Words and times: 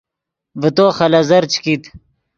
ڤے 0.59 0.69
تو 0.77 0.85
خلیزر 0.97 1.43
چے 1.51 1.59
کیت 1.63 1.83